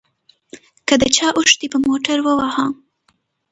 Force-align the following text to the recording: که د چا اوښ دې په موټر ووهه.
که 0.87 0.95
د 1.01 1.03
چا 1.15 1.27
اوښ 1.37 1.51
دې 1.59 1.67
په 1.73 1.77
موټر 1.85 2.17
ووهه. 2.23 2.65